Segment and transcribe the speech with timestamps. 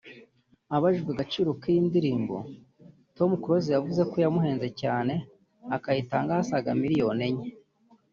[0.75, 2.35] Abajijwe agaciro k’iyi ndirimbo
[3.15, 5.13] Tom Close yavuze ko yamuhenze cyane
[5.75, 7.47] akayitangaho asaga miliyoni enye